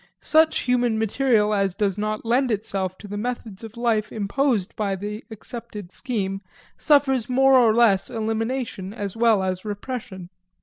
[0.19, 4.95] Such human material as does not lend itself to the methods of life imposed by
[4.95, 6.41] the accepted scheme
[6.75, 10.31] suffers more or less elimination as well as repression.